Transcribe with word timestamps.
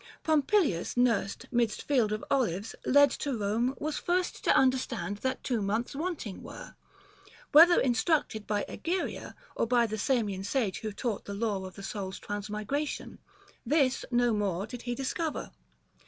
Pompilius, 0.23 0.97
nursed 0.97 1.45
'Midst 1.51 1.83
fields 1.83 2.11
of 2.11 2.25
olives, 2.31 2.73
led 2.87 3.11
to 3.11 3.37
Rome, 3.37 3.75
was 3.77 3.99
first 3.99 4.43
To 4.43 4.57
understand 4.57 5.17
that 5.17 5.43
two 5.43 5.61
months 5.61 5.95
wanting 5.95 6.41
were. 6.41 6.73
Whether 7.51 7.79
instructed 7.79 8.47
by 8.47 8.65
Egeria, 8.67 9.35
160 9.53 9.53
Or 9.57 9.67
by 9.67 9.85
the 9.85 9.99
Samian 9.99 10.43
sage 10.43 10.79
who 10.79 10.91
taught 10.91 11.25
the 11.25 11.35
lore 11.35 11.67
Of 11.67 11.75
the 11.75 11.83
soul's 11.83 12.17
transmigration; 12.17 13.19
this, 13.63 14.03
no 14.09 14.33
more 14.33 14.65
Did 14.65 14.81
he 14.81 14.95
discover. 14.95 15.51